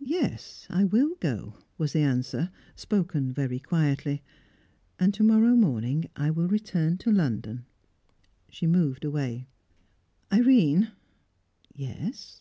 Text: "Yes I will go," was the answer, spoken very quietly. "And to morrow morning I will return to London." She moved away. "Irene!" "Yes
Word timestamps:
"Yes 0.00 0.66
I 0.70 0.84
will 0.84 1.16
go," 1.16 1.58
was 1.76 1.92
the 1.92 1.98
answer, 2.00 2.50
spoken 2.74 3.34
very 3.34 3.58
quietly. 3.58 4.22
"And 4.98 5.12
to 5.12 5.22
morrow 5.22 5.54
morning 5.54 6.06
I 6.16 6.30
will 6.30 6.48
return 6.48 6.96
to 6.96 7.12
London." 7.12 7.66
She 8.48 8.66
moved 8.66 9.04
away. 9.04 9.48
"Irene!" 10.32 10.92
"Yes 11.70 12.40